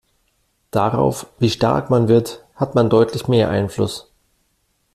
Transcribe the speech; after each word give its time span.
Darauf, 0.71 1.27
wie 1.37 1.51
stark 1.51 1.91
man 1.91 2.07
wird, 2.07 2.43
hat 2.55 2.73
man 2.73 2.89
deutlich 2.89 3.27
mehr 3.27 3.49
Einfluss. 3.51 4.11